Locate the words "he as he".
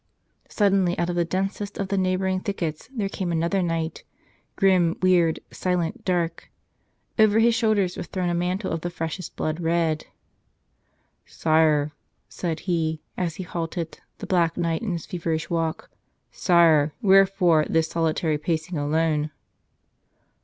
12.61-13.43